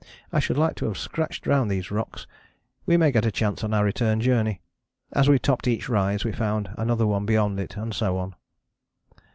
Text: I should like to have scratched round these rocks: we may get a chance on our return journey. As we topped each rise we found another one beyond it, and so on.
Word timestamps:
I 0.33 0.39
should 0.39 0.57
like 0.57 0.73
to 0.77 0.85
have 0.85 0.97
scratched 0.97 1.45
round 1.45 1.69
these 1.69 1.91
rocks: 1.91 2.25
we 2.87 2.97
may 2.97 3.11
get 3.11 3.23
a 3.23 3.31
chance 3.31 3.63
on 3.63 3.71
our 3.71 3.85
return 3.85 4.19
journey. 4.19 4.59
As 5.13 5.29
we 5.29 5.37
topped 5.37 5.67
each 5.67 5.87
rise 5.89 6.25
we 6.25 6.31
found 6.31 6.71
another 6.75 7.05
one 7.05 7.27
beyond 7.27 7.59
it, 7.59 7.77
and 7.77 7.93
so 7.93 8.17
on. 8.17 8.33